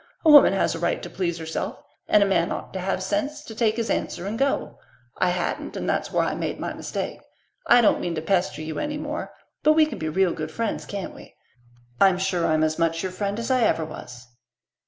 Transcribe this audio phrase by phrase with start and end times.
[0.25, 3.43] A woman has a right to please herself, and a man ought to have sense
[3.43, 4.79] to take his answer and go.
[5.19, 7.19] I hadn't, and that's where I made my mistake.
[7.67, 10.87] I don't mean to pester you any more, but we can be real good friends,
[10.87, 11.35] can't we?
[11.99, 14.27] I'm sure I'm as much your friend as ever I was."